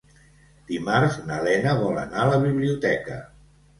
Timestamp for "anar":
2.07-2.23